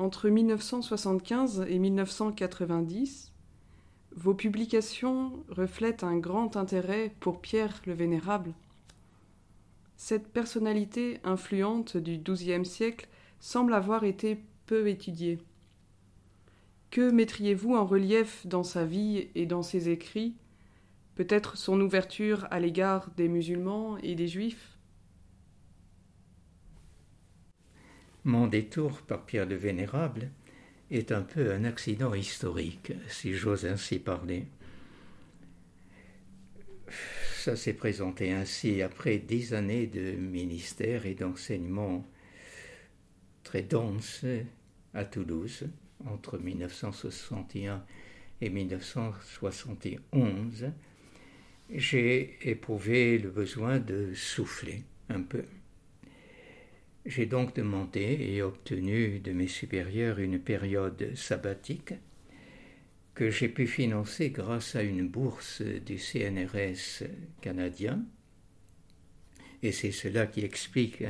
Entre 0.00 0.28
1975 0.28 1.66
et 1.68 1.78
1990, 1.78 3.32
vos 4.16 4.34
publications 4.34 5.44
reflètent 5.48 6.02
un 6.02 6.16
grand 6.16 6.56
intérêt 6.56 7.12
pour 7.20 7.40
Pierre 7.40 7.80
le 7.86 7.92
Vénérable. 7.92 8.54
Cette 9.96 10.28
personnalité 10.28 11.20
influente 11.22 11.96
du 11.96 12.18
XIIe 12.18 12.66
siècle 12.66 13.08
semble 13.38 13.72
avoir 13.72 14.02
été 14.02 14.42
peu 14.66 14.88
étudiée. 14.88 15.38
Que 16.90 17.10
mettriez-vous 17.10 17.76
en 17.76 17.86
relief 17.86 18.46
dans 18.48 18.64
sa 18.64 18.84
vie 18.84 19.28
et 19.36 19.46
dans 19.46 19.62
ses 19.62 19.90
écrits? 19.90 20.34
Peut-être 21.14 21.56
son 21.56 21.80
ouverture 21.80 22.48
à 22.50 22.58
l'égard 22.58 23.10
des 23.16 23.28
musulmans 23.28 23.96
et 23.98 24.16
des 24.16 24.26
juifs? 24.26 24.73
Mon 28.24 28.46
détour 28.46 29.02
par 29.02 29.26
Pierre 29.26 29.46
le 29.46 29.56
Vénérable 29.56 30.30
est 30.90 31.12
un 31.12 31.20
peu 31.20 31.52
un 31.52 31.64
accident 31.64 32.14
historique, 32.14 32.92
si 33.08 33.34
j'ose 33.34 33.66
ainsi 33.66 33.98
parler. 33.98 34.46
Ça 37.36 37.54
s'est 37.54 37.74
présenté 37.74 38.32
ainsi 38.32 38.80
après 38.80 39.18
dix 39.18 39.52
années 39.52 39.86
de 39.86 40.12
ministère 40.12 41.04
et 41.04 41.14
d'enseignement 41.14 42.06
très 43.42 43.60
dense 43.60 44.24
à 44.94 45.04
Toulouse, 45.04 45.68
entre 46.06 46.38
1961 46.38 47.84
et 48.40 48.48
1971, 48.48 50.72
j'ai 51.70 52.38
éprouvé 52.42 53.18
le 53.18 53.30
besoin 53.30 53.78
de 53.78 54.14
souffler 54.14 54.82
un 55.10 55.20
peu. 55.20 55.44
J'ai 57.06 57.26
donc 57.26 57.54
demandé 57.54 58.00
et 58.00 58.40
obtenu 58.40 59.20
de 59.20 59.32
mes 59.32 59.46
supérieurs 59.46 60.18
une 60.18 60.38
période 60.38 61.14
sabbatique 61.14 61.92
que 63.14 63.30
j'ai 63.30 63.48
pu 63.48 63.66
financer 63.66 64.30
grâce 64.30 64.74
à 64.74 64.82
une 64.82 65.06
bourse 65.06 65.60
du 65.60 65.98
CNRS 65.98 67.04
canadien. 67.42 68.02
Et 69.62 69.70
c'est 69.70 69.92
cela 69.92 70.26
qui 70.26 70.40
explique 70.40 71.04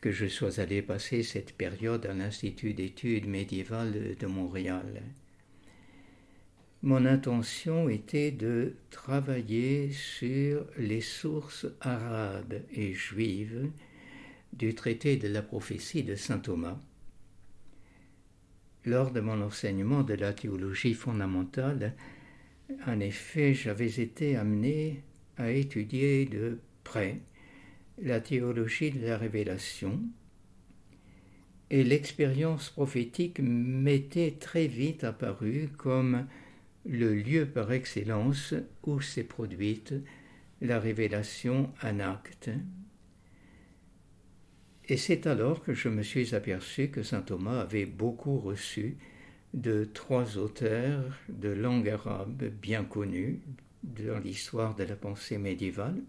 que 0.00 0.10
je 0.10 0.26
sois 0.26 0.58
allé 0.58 0.82
passer 0.82 1.22
cette 1.22 1.52
période 1.52 2.04
à 2.06 2.12
l'Institut 2.12 2.74
d'études 2.74 3.26
médiévales 3.26 4.16
de 4.18 4.26
Montréal. 4.26 5.02
Mon 6.82 7.04
intention 7.06 7.88
était 7.88 8.30
de 8.30 8.74
travailler 8.90 9.90
sur 9.92 10.66
les 10.76 11.00
sources 11.00 11.66
arabes 11.80 12.62
et 12.72 12.92
juives 12.94 13.70
du 14.52 14.74
traité 14.74 15.16
de 15.16 15.28
la 15.28 15.42
prophétie 15.42 16.02
de 16.02 16.14
saint 16.14 16.38
Thomas. 16.38 16.78
Lors 18.84 19.10
de 19.10 19.20
mon 19.20 19.40
enseignement 19.42 20.02
de 20.02 20.14
la 20.14 20.32
théologie 20.32 20.94
fondamentale, 20.94 21.94
en 22.86 23.00
effet, 23.00 23.54
j'avais 23.54 24.00
été 24.00 24.36
amené 24.36 25.02
à 25.36 25.50
étudier 25.50 26.26
de 26.26 26.58
près 26.84 27.20
la 28.00 28.20
théologie 28.20 28.90
de 28.90 29.06
la 29.06 29.18
révélation, 29.18 30.00
et 31.70 31.84
l'expérience 31.84 32.70
prophétique 32.70 33.40
m'était 33.40 34.36
très 34.38 34.66
vite 34.66 35.04
apparue 35.04 35.68
comme 35.76 36.26
le 36.86 37.14
lieu 37.14 37.46
par 37.46 37.72
excellence 37.72 38.54
où 38.84 39.00
s'est 39.00 39.24
produite 39.24 39.94
la 40.62 40.80
révélation 40.80 41.70
en 41.82 42.00
acte. 42.00 42.50
Et 44.90 44.96
c'est 44.96 45.26
alors 45.26 45.62
que 45.62 45.74
je 45.74 45.90
me 45.90 46.02
suis 46.02 46.34
aperçu 46.34 46.88
que 46.88 47.02
saint 47.02 47.20
Thomas 47.20 47.60
avait 47.60 47.84
beaucoup 47.84 48.38
reçu 48.38 48.96
de 49.52 49.84
trois 49.84 50.38
auteurs 50.38 51.14
de 51.28 51.50
langue 51.50 51.90
arabe 51.90 52.44
bien 52.44 52.84
connus 52.84 53.40
dans 53.82 54.18
l'histoire 54.18 54.74
de 54.74 54.84
la 54.84 54.96
pensée 54.96 55.36
médiévale, 55.36 56.02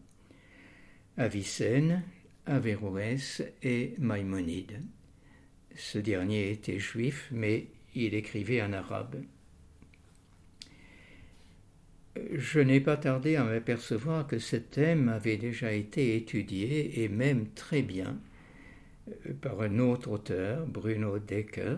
Avicenne, 1.18 2.03
Averroès 2.45 3.44
et 3.63 3.95
Maïmonide. 4.00 4.81
Ce 5.75 5.97
dernier 5.97 6.50
était 6.51 6.79
juif, 6.79 7.28
mais 7.31 7.68
il 7.95 8.13
écrivait 8.13 8.62
en 8.62 8.72
arabe. 8.72 9.22
Je 12.34 12.59
n'ai 12.59 12.79
pas 12.79 12.97
tardé 12.97 13.35
à 13.35 13.44
m'apercevoir 13.44 14.25
que 14.25 14.39
ce 14.39 14.56
thème 14.56 15.09
avait 15.09 15.38
déjà 15.38 15.73
été 15.73 16.16
étudié 16.16 17.03
et 17.03 17.09
même 17.09 17.50
très 17.50 17.81
bien 17.81 18.18
par 19.42 19.62
un 19.62 19.80
autre 19.80 20.12
auteur, 20.12 20.66
Bruno 20.66 21.20
Decker, 21.20 21.78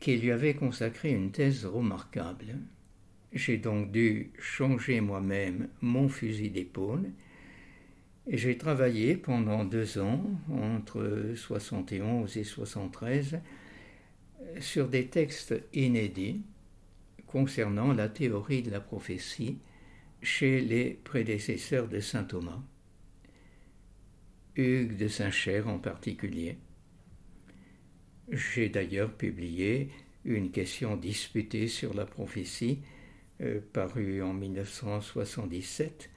qui 0.00 0.16
lui 0.16 0.30
avait 0.30 0.54
consacré 0.54 1.10
une 1.12 1.30
thèse 1.30 1.64
remarquable. 1.66 2.58
J'ai 3.32 3.58
donc 3.58 3.90
dû 3.90 4.32
changer 4.38 5.00
moi-même 5.00 5.68
mon 5.80 6.08
fusil 6.08 6.50
d'épaule 6.50 7.10
et 8.26 8.38
j'ai 8.38 8.56
travaillé 8.56 9.16
pendant 9.16 9.64
deux 9.64 9.98
ans, 9.98 10.22
entre 10.50 11.32
71 11.34 12.36
et 12.36 12.44
73, 12.44 13.40
sur 14.60 14.88
des 14.88 15.06
textes 15.06 15.54
inédits 15.74 16.42
concernant 17.26 17.92
la 17.92 18.08
théorie 18.08 18.62
de 18.62 18.70
la 18.70 18.80
prophétie 18.80 19.58
chez 20.22 20.60
les 20.60 20.98
prédécesseurs 21.04 21.88
de 21.88 22.00
saint 22.00 22.24
Thomas. 22.24 22.62
Hugues 24.56 24.96
de 24.96 25.08
Saint-Cher 25.08 25.68
en 25.68 25.78
particulier. 25.78 26.58
J'ai 28.30 28.68
d'ailleurs 28.68 29.12
publié 29.12 29.90
une 30.24 30.50
question 30.50 30.96
disputée 30.96 31.68
sur 31.68 31.92
la 31.92 32.06
prophétie, 32.06 32.80
euh, 33.40 33.60
parue 33.72 34.22
en 34.22 34.32
1977, 34.32 36.08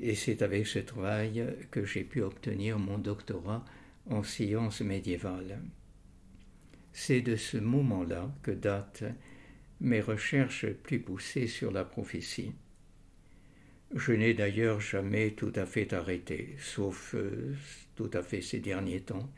et 0.00 0.14
c'est 0.14 0.42
avec 0.42 0.66
ce 0.66 0.78
travail 0.78 1.46
que 1.70 1.84
j'ai 1.84 2.04
pu 2.04 2.22
obtenir 2.22 2.78
mon 2.78 2.98
doctorat 2.98 3.64
en 4.08 4.22
sciences 4.22 4.80
médiévales. 4.80 5.60
C'est 6.92 7.20
de 7.20 7.36
ce 7.36 7.58
moment-là 7.58 8.34
que 8.42 8.50
datent 8.50 9.04
mes 9.80 10.00
recherches 10.00 10.70
plus 10.70 11.00
poussées 11.00 11.46
sur 11.46 11.70
la 11.70 11.84
prophétie. 11.84 12.52
Je 13.94 14.12
n'ai 14.12 14.34
d'ailleurs 14.34 14.80
jamais 14.80 15.30
tout 15.30 15.52
à 15.54 15.64
fait 15.64 15.92
arrêté, 15.92 16.56
sauf 16.58 17.14
euh, 17.14 17.54
tout 17.94 18.10
à 18.12 18.22
fait 18.22 18.40
ces 18.40 18.58
derniers 18.58 19.00
temps, 19.00 19.30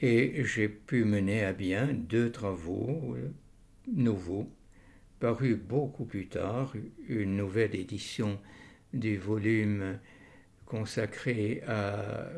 et 0.00 0.44
j'ai 0.44 0.68
pu 0.68 1.04
mener 1.04 1.44
à 1.44 1.52
bien 1.52 1.92
deux 1.92 2.30
travaux 2.30 3.14
euh, 3.16 3.30
nouveaux, 3.92 4.50
parus 5.20 5.56
beaucoup 5.56 6.04
plus 6.04 6.28
tard, 6.28 6.74
une 7.08 7.36
nouvelle 7.36 7.74
édition 7.74 8.38
du 8.92 9.16
volume 9.16 9.98
consacré 10.66 11.62
à 11.66 12.30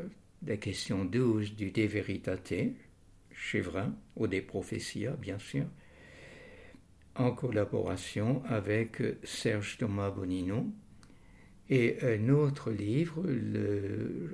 la 0.45 0.57
question 0.57 1.05
12 1.05 1.55
du 1.55 1.71
De 1.71 1.83
Veritate, 1.83 2.53
Chevrin, 3.31 3.93
ou 4.15 4.27
des 4.27 4.41
Prophétia, 4.41 5.11
bien 5.11 5.39
sûr, 5.39 5.65
en 7.15 7.31
collaboration 7.31 8.43
avec 8.45 9.01
Serge 9.23 9.77
Thomas 9.77 10.09
Bonino, 10.09 10.65
et 11.69 11.97
un 12.01 12.29
autre 12.29 12.71
livre, 12.71 13.23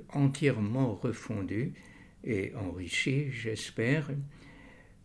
entièrement 0.08 0.94
refondu 0.94 1.72
et 2.24 2.52
enrichi, 2.54 3.30
j'espère, 3.30 4.10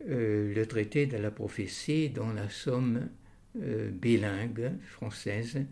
euh, 0.07 0.53
le 0.53 0.65
traité 0.65 1.07
de 1.07 1.17
la 1.17 1.31
prophétie 1.31 2.09
dans 2.09 2.31
la 2.31 2.49
somme 2.49 3.09
euh, 3.61 3.89
bilingue 3.89 4.73
française 4.83 5.65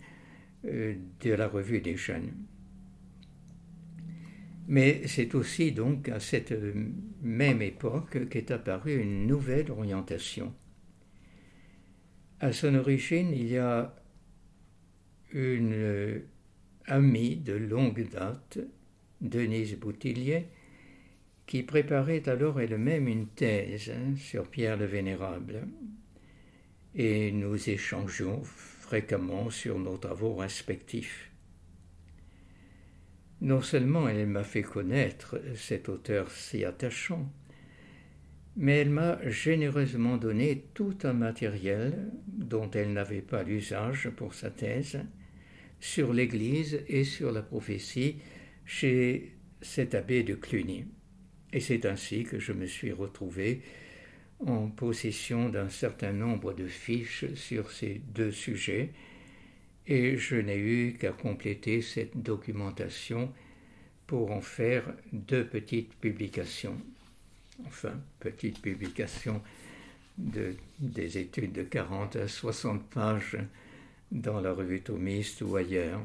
euh, 0.65 0.95
de 1.21 1.31
la 1.31 1.47
revue 1.47 1.81
des 1.81 1.97
jeunes. 1.97 2.31
Mais 4.67 5.05
c'est 5.07 5.35
aussi 5.35 5.73
donc 5.73 6.07
à 6.07 6.19
cette 6.19 6.53
même 7.21 7.61
époque 7.61 8.29
qu'est 8.29 8.49
apparue 8.49 9.01
une 9.01 9.27
nouvelle 9.27 9.69
orientation. 9.69 10.53
À 12.39 12.53
son 12.53 12.73
origine, 12.75 13.31
il 13.33 13.49
y 13.49 13.57
a 13.57 13.93
une 15.33 16.23
amie 16.87 17.37
de 17.37 17.53
longue 17.53 18.09
date, 18.09 18.59
Denise 19.21 19.77
Boutillier, 19.77 20.47
qui 21.45 21.63
préparait 21.63 22.27
alors 22.27 22.59
elle-même 22.59 23.07
une 23.07 23.27
thèse 23.27 23.91
hein, 23.91 24.15
sur 24.17 24.47
Pierre 24.49 24.77
le 24.77 24.85
Vénérable. 24.85 25.67
Et 26.95 27.31
nous 27.31 27.69
échangeons 27.69 28.41
fréquemment 28.43 29.49
sur 29.49 29.79
nos 29.79 29.97
travaux 29.97 30.35
respectifs. 30.35 31.31
Non 33.41 33.61
seulement 33.61 34.07
elle 34.07 34.27
m'a 34.27 34.43
fait 34.43 34.61
connaître 34.61 35.41
cet 35.55 35.89
auteur 35.89 36.31
si 36.31 36.63
attachant, 36.63 37.29
mais 38.55 38.77
elle 38.77 38.89
m'a 38.89 39.17
généreusement 39.29 40.17
donné 40.17 40.65
tout 40.73 40.97
un 41.03 41.13
matériel 41.13 42.11
dont 42.27 42.69
elle 42.71 42.93
n'avait 42.93 43.21
pas 43.21 43.43
l'usage 43.43 44.09
pour 44.15 44.33
sa 44.33 44.49
thèse, 44.49 44.99
sur 45.83 46.13
l'Église 46.13 46.81
et 46.87 47.03
sur 47.03 47.33
la 47.33 47.41
prophétie 47.41 48.15
chez 48.65 49.33
cet 49.61 49.95
abbé 49.95 50.23
de 50.23 50.33
Cluny. 50.33 50.85
Et 51.51 51.59
c'est 51.59 51.85
ainsi 51.85 52.23
que 52.23 52.39
je 52.39 52.53
me 52.53 52.67
suis 52.67 52.93
retrouvé 52.93 53.61
en 54.39 54.69
possession 54.69 55.49
d'un 55.49 55.67
certain 55.67 56.13
nombre 56.13 56.53
de 56.53 56.67
fiches 56.67 57.25
sur 57.33 57.69
ces 57.69 58.01
deux 58.07 58.31
sujets, 58.31 58.91
et 59.85 60.15
je 60.15 60.37
n'ai 60.37 60.57
eu 60.57 60.93
qu'à 60.97 61.11
compléter 61.11 61.81
cette 61.81 62.15
documentation 62.15 63.33
pour 64.07 64.31
en 64.31 64.39
faire 64.39 64.85
deux 65.11 65.45
petites 65.45 65.95
publications. 65.95 66.79
Enfin, 67.65 67.99
petites 68.21 68.61
publications 68.61 69.41
de, 70.17 70.55
des 70.79 71.17
études 71.17 71.51
de 71.51 71.63
40 71.63 72.15
à 72.15 72.27
60 72.29 72.89
pages 72.89 73.37
dans 74.13 74.39
la 74.39 74.53
revue 74.53 74.81
Thomiste 74.81 75.41
ou 75.41 75.55
ailleurs. 75.55 76.01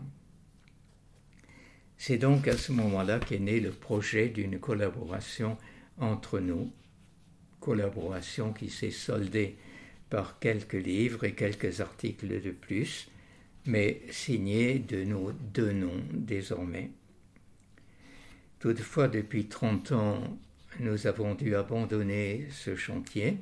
C'est 1.98 2.18
donc 2.18 2.48
à 2.48 2.56
ce 2.56 2.72
moment-là 2.72 3.18
qu'est 3.18 3.38
né 3.38 3.60
le 3.60 3.70
projet 3.70 4.28
d'une 4.28 4.58
collaboration 4.58 5.58
entre 5.98 6.40
nous, 6.40 6.72
collaboration 7.60 8.52
qui 8.52 8.70
s'est 8.70 8.90
soldée 8.90 9.56
par 10.08 10.38
quelques 10.38 10.72
livres 10.72 11.24
et 11.24 11.34
quelques 11.34 11.80
articles 11.80 12.40
de 12.40 12.50
plus, 12.50 13.10
mais 13.66 14.00
signée 14.10 14.78
de 14.78 15.04
nos 15.04 15.32
deux 15.32 15.72
noms 15.72 16.02
désormais. 16.12 16.90
Toutefois, 18.58 19.08
depuis 19.08 19.46
30 19.46 19.92
ans, 19.92 20.38
nous 20.80 21.06
avons 21.06 21.34
dû 21.34 21.54
abandonner 21.54 22.46
ce 22.50 22.74
chantier. 22.74 23.36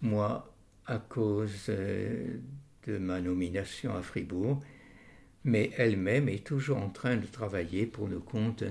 Moi, 0.00 0.52
à 0.86 0.98
cause 0.98 1.66
euh, 1.68 2.38
ma 2.88 3.20
nomination 3.20 3.94
à 3.94 4.02
Fribourg, 4.02 4.62
mais 5.44 5.70
elle-même 5.76 6.28
est 6.28 6.44
toujours 6.44 6.78
en 6.78 6.90
train 6.90 7.16
de 7.16 7.26
travailler 7.26 7.86
pour 7.86 8.08
le 8.08 8.18
compte 8.18 8.64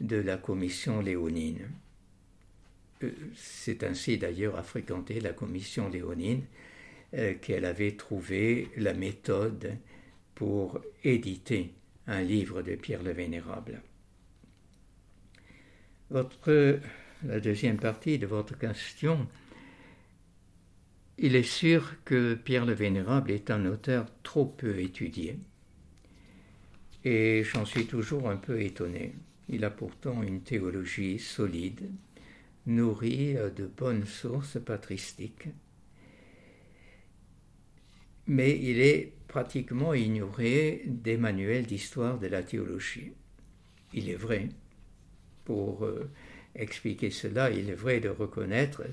de 0.00 0.16
la 0.16 0.36
commission 0.36 1.00
léonine. 1.00 1.68
Euh, 3.02 3.10
c'est 3.34 3.82
ainsi 3.82 4.18
d'ailleurs 4.18 4.56
à 4.56 4.62
fréquenter 4.62 5.20
la 5.20 5.32
commission 5.32 5.88
léonine 5.88 6.44
euh, 7.14 7.34
qu'elle 7.34 7.64
avait 7.64 7.96
trouvé 7.96 8.68
la 8.76 8.94
méthode 8.94 9.76
pour 10.34 10.80
éditer 11.04 11.74
un 12.06 12.22
livre 12.22 12.62
de 12.62 12.74
Pierre 12.76 13.02
le 13.02 13.12
Vénérable. 13.12 13.82
La 16.10 17.38
deuxième 17.40 17.76
partie 17.76 18.18
de 18.18 18.26
votre 18.26 18.58
question, 18.58 19.28
il 21.22 21.36
est 21.36 21.42
sûr 21.42 21.96
que 22.06 22.32
Pierre 22.32 22.64
le 22.64 22.72
Vénérable 22.72 23.30
est 23.30 23.50
un 23.50 23.66
auteur 23.66 24.06
trop 24.22 24.46
peu 24.46 24.80
étudié. 24.80 25.38
Et 27.04 27.44
j'en 27.44 27.66
suis 27.66 27.86
toujours 27.86 28.30
un 28.30 28.38
peu 28.38 28.62
étonné. 28.62 29.12
Il 29.50 29.64
a 29.66 29.70
pourtant 29.70 30.22
une 30.22 30.40
théologie 30.40 31.18
solide, 31.18 31.90
nourrie 32.66 33.34
de 33.54 33.66
bonnes 33.66 34.06
sources 34.06 34.58
patristiques. 34.64 35.48
Mais 38.26 38.58
il 38.58 38.80
est 38.80 39.12
pratiquement 39.28 39.92
ignoré 39.92 40.84
des 40.86 41.18
manuels 41.18 41.66
d'histoire 41.66 42.18
de 42.18 42.28
la 42.28 42.42
théologie. 42.42 43.12
Il 43.92 44.08
est 44.08 44.14
vrai 44.14 44.48
pour 45.44 45.84
euh, 45.84 46.10
expliquer 46.54 47.10
cela, 47.10 47.50
il 47.50 47.68
est 47.68 47.74
vrai 47.74 48.00
de 48.00 48.08
reconnaître 48.08 48.84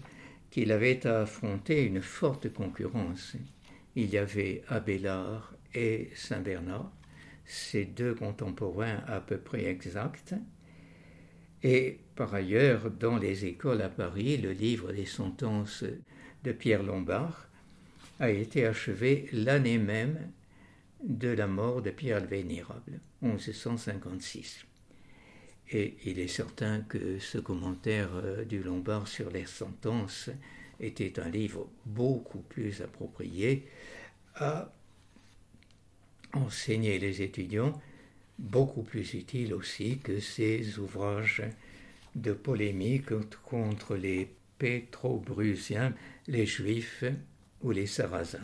qu'il 0.50 0.72
avait 0.72 1.06
à 1.06 1.22
affronter 1.22 1.84
une 1.84 2.02
forte 2.02 2.52
concurrence. 2.54 3.36
Il 3.96 4.10
y 4.10 4.18
avait 4.18 4.64
Abélard 4.68 5.54
et 5.74 6.10
Saint-Bernard, 6.16 6.92
ces 7.46 7.86
deux 7.86 8.14
contemporains 8.14 9.04
à 9.08 9.20
peu 9.20 9.38
près 9.38 9.66
exacts. 9.66 10.36
Et 11.64 12.00
par 12.16 12.34
ailleurs, 12.34 12.92
dans 12.92 13.18
les 13.18 13.46
écoles 13.46 13.82
à 13.82 13.90
Paris, 13.90 14.38
le 14.38 14.52
livre 14.52 14.92
des 14.92 15.06
sentences 15.06 15.84
de 16.44 16.52
Pierre 16.52 16.84
Lombard 16.84 17.48
a 18.20 18.30
été 18.30 18.66
achevé 18.66 19.28
l'année 19.32 19.78
même 19.78 20.32
de 21.04 21.30
la 21.30 21.48
mort 21.48 21.82
de 21.82 21.92
Pierre 21.92 22.22
le 22.22 22.28
Vénérable, 22.28 23.00
1156. 23.22 24.66
Et 25.72 25.98
il 26.06 26.20
est 26.20 26.28
certain 26.28 26.82
que 26.82 27.20
ce 27.20 27.38
commentaire 27.38 28.10
euh, 28.16 28.46
du 28.46 28.64
Lombard 28.64 29.08
sur 29.08 29.30
les 29.30 29.46
sentences 29.46 30.30
était 30.80 31.20
un 31.20 31.30
livre 31.30 31.68
beaucoup 31.86 32.40
plus 32.40 32.82
approprié 32.82 33.68
à 34.36 34.72
enseigner 36.34 37.00
les 37.00 37.22
étudiants, 37.22 37.82
beaucoup 38.38 38.84
plus 38.84 39.14
utile 39.14 39.54
aussi 39.54 39.98
que 39.98 40.20
ces 40.20 40.78
ouvrages 40.80 41.44
de 42.16 42.34
polémique 42.34 43.12
contre 43.44 43.96
les 43.96 44.30
pétrobrusiens, 44.58 45.94
les 46.28 46.46
juifs 46.46 47.04
ou 47.62 47.72
les 47.72 47.88
sarrasins. 47.88 48.40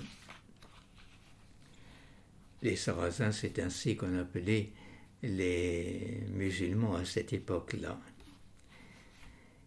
Les 2.61 2.75
sarrasins, 2.75 3.31
c'est 3.31 3.59
ainsi 3.59 3.95
qu'on 3.95 4.17
appelait 4.17 4.69
les 5.23 6.19
musulmans 6.33 6.95
à 6.95 7.05
cette 7.05 7.33
époque-là. 7.33 7.99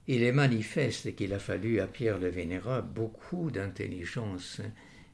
Il 0.07 0.23
est 0.23 0.33
manifeste 0.33 1.17
qu'il 1.17 1.33
a 1.33 1.39
fallu 1.39 1.81
à 1.81 1.87
Pierre 1.87 2.19
le 2.19 2.29
Vénérable 2.29 2.93
beaucoup 2.95 3.51
d'intelligence 3.51 4.61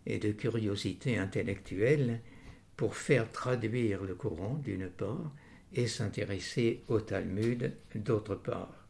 et 0.04 0.18
de 0.18 0.32
curiosité 0.32 1.16
intellectuelle 1.16 2.20
pour 2.76 2.96
faire 2.96 3.30
traduire 3.30 4.02
le 4.02 4.14
Coran 4.14 4.60
d'une 4.62 4.88
part 4.88 5.32
et 5.74 5.86
s'intéresser 5.86 6.82
au 6.88 7.00
Talmud 7.00 7.72
d'autre 7.94 8.34
part. 8.34 8.86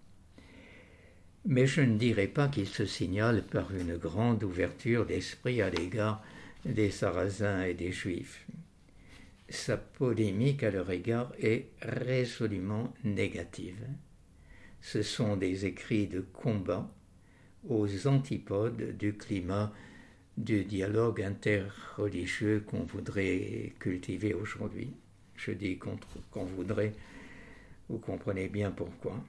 Mais 1.44 1.66
je 1.66 1.82
ne 1.82 1.99
dirais 1.99 2.28
pas 2.28 2.49
qu'il 2.49 2.66
se 2.66 2.87
signale 2.87 3.44
par 3.44 3.75
une 3.75 3.96
grande 3.96 4.43
ouverture 4.43 5.06
d'esprit 5.06 5.60
à 5.60 5.70
l'égard 5.70 6.25
des 6.64 6.90
Sarrasins 6.90 7.62
et 7.64 7.75
des 7.75 7.93
Juifs 7.93 8.46
sa 9.52 9.76
polémique 9.76 10.62
à 10.62 10.70
leur 10.70 10.90
égard 10.90 11.32
est 11.38 11.69
résolument 11.82 12.93
négative. 13.04 13.87
Ce 14.81 15.02
sont 15.02 15.37
des 15.37 15.66
écrits 15.66 16.06
de 16.06 16.20
combat 16.20 16.90
aux 17.69 18.06
antipodes 18.08 18.96
du 18.96 19.14
climat 19.14 19.72
du 20.37 20.64
dialogue 20.64 21.22
interreligieux 21.22 22.60
qu'on 22.66 22.84
voudrait 22.84 23.75
cultiver 23.78 24.34
aujourd'hui. 24.34 24.93
Je 25.37 25.52
dis 25.52 25.78
qu'on 25.78 26.44
voudrait, 26.44 26.94
vous 27.88 27.99
comprenez 27.99 28.49
bien 28.49 28.70
pourquoi. 28.70 29.22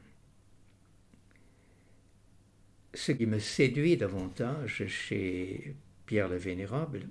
Ce 2.93 3.11
qui 3.11 3.25
me 3.25 3.39
séduit 3.39 3.97
davantage 3.97 4.85
chez 4.87 5.75
Pierre 6.05 6.29
le 6.29 6.37
Vénérable, 6.37 7.07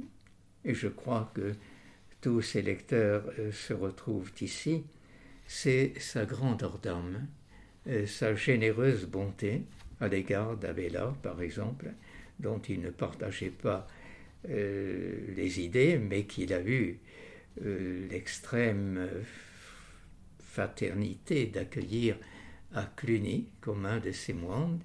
et 0.65 0.75
je 0.75 0.89
crois 0.89 1.31
que 1.35 1.55
tous 2.23 2.41
ses 2.41 2.63
lecteurs 2.63 3.25
euh, 3.39 3.53
se 3.53 3.75
retrouvent 3.75 4.33
ici, 4.41 4.85
c'est 5.47 5.93
sa 5.99 6.25
grandeur 6.25 6.79
d'âme, 6.79 7.27
euh, 7.89 8.07
sa 8.07 8.35
généreuse 8.35 9.07
bonté 9.07 9.63
à 10.01 10.09
l'égard 10.09 10.57
d'Abélard, 10.57 11.17
par 11.17 11.43
exemple, 11.43 11.91
dont 12.39 12.61
il 12.61 12.81
ne 12.81 12.91
partageait 12.91 13.51
pas 13.51 13.87
euh, 14.49 15.35
les 15.37 15.61
idées, 15.61 15.99
mais 15.99 16.25
qu'il 16.25 16.55
a 16.55 16.63
eu 16.63 16.99
l'extrême 18.11 19.07
fraternité 20.39 21.45
d'accueillir 21.45 22.17
à 22.73 22.85
Cluny 22.85 23.51
comme 23.61 23.85
un 23.85 23.99
de 23.99 24.11
ses 24.11 24.33
moines, 24.33 24.81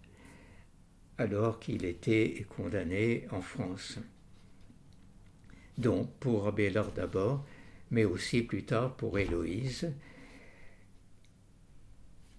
alors 1.18 1.62
qu'il 1.62 1.86
était 1.86 2.46
condamné 2.50 3.26
en 3.32 3.42
France 3.42 4.00
donc 5.78 6.12
pour 6.20 6.48
Abélard 6.48 6.92
d'abord, 6.92 7.46
mais 7.92 8.06
aussi 8.06 8.42
plus 8.42 8.64
tard 8.64 8.96
pour 8.96 9.18
Héloïse. 9.20 9.92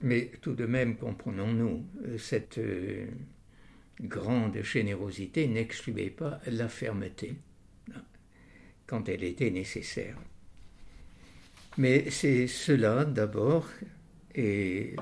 Mais 0.01 0.31
tout 0.41 0.55
de 0.55 0.67
même, 0.67 0.97
comprenons-nous, 0.97 1.85
cette 2.19 2.59
euh, 2.59 3.07
grande 4.01 4.63
générosité 4.63 5.49
n'excluait 5.49 6.11
pas 6.11 6.41
la 6.47 6.69
fermeté 6.69 7.35
hein, 7.95 8.03
quand 8.87 9.09
elle 9.09 9.25
était 9.25 9.51
nécessaire. 9.51 10.17
Mais 11.79 12.11
c'est 12.11 12.47
cela 12.47 13.05
d'abord 13.05 13.69
et 14.35 14.95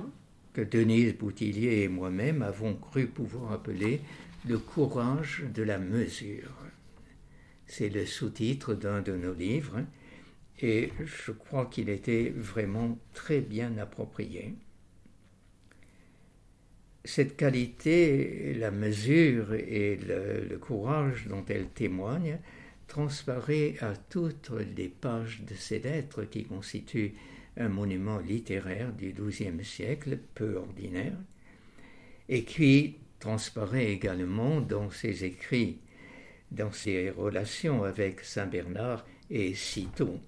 que 0.53 0.63
Denise 0.63 1.15
Boutillier 1.17 1.83
et 1.83 1.89
moi-même 1.89 2.43
avons 2.43 2.75
cru 2.75 3.07
pouvoir 3.07 3.53
appeler 3.53 4.01
le 4.49 4.59
courage 4.59 5.45
de 5.55 5.63
la 5.63 5.79
mesure. 5.79 6.66
C'est 7.67 7.89
le 7.89 8.07
sous-titre 8.07 8.75
d'un 8.75 9.03
de 9.03 9.17
nos 9.17 9.35
livres 9.35 9.81
et 10.61 10.91
je 11.05 11.33
crois 11.33 11.67
qu'il 11.67 11.89
était 11.89 12.33
vraiment 12.35 12.99
très 13.13 13.41
bien 13.41 13.77
approprié. 13.79 14.55
Cette 17.05 17.37
qualité, 17.37 18.55
la 18.55 18.71
mesure 18.71 19.55
et 19.55 19.97
le, 19.97 20.59
courage 20.59 21.27
dont 21.29 21.45
elle 21.49 21.69
témoigne 21.69 22.39
transparaît 22.89 23.77
à 23.81 23.95
toutes 23.95 24.51
les 24.77 24.89
pages 24.89 25.43
de 25.47 25.55
ces 25.55 25.79
lettres 25.79 26.25
qui 26.25 26.45
constituent 26.45 27.15
un 27.57 27.69
monument 27.69 28.19
littéraire 28.19 28.93
du 28.93 29.13
XIIe 29.13 29.65
siècle 29.65 30.19
peu 30.35 30.57
ordinaire, 30.57 31.17
et 32.29 32.43
qui 32.43 32.97
transparaît 33.21 33.93
également 33.93 34.61
dans 34.61 34.91
ses 34.91 35.25
écrits, 35.25 35.79
dans 36.51 36.73
ses 36.73 37.11
relations 37.11 37.85
avec 37.85 38.21
Saint 38.21 38.47
Bernard 38.47 39.07
et 39.31 39.55
Citeaux. 39.55 40.21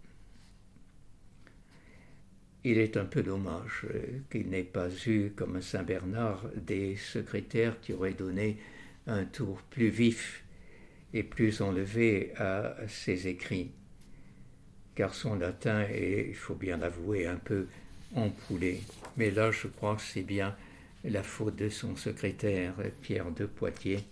Il 2.65 2.79
est 2.79 2.97
un 2.97 3.05
peu 3.05 3.23
dommage 3.23 3.87
qu'il 4.31 4.49
n'ait 4.49 4.63
pas 4.63 4.89
eu, 5.07 5.31
comme 5.31 5.63
Saint 5.63 5.85
Bernard, 5.85 6.45
des 6.57 6.97
secrétaires 6.97 7.81
qui 7.81 7.93
auraient 7.93 8.15
donné 8.15 8.59
un 9.07 9.25
tour 9.25 9.63
plus 9.71 9.89
vif 9.89 10.45
et 11.15 11.23
plus 11.23 11.63
enlevé 11.63 12.33
à 12.37 12.77
ses 12.89 13.29
écrits, 13.29 13.71
car 14.95 15.15
son 15.15 15.37
latin 15.37 15.83
est, 15.83 16.27
il 16.29 16.35
faut 16.35 16.55
bien 16.55 16.77
l'avouer, 16.77 17.27
un 17.27 17.37
peu 17.37 17.67
empoulé. 18.15 18.81
Mais 19.17 19.31
là, 19.31 19.51
je 19.51 19.69
crois 19.69 19.97
que 19.97 20.03
c'est 20.03 20.23
bien 20.23 20.55
la 21.05 21.23
faute 21.23 21.57
de 21.57 21.69
son 21.69 21.97
secrétaire, 21.97 22.75
Pierre 23.01 23.31
de 23.31 23.47
Poitiers, 23.47 24.05